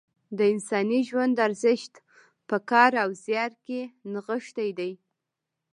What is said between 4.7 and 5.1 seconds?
دی.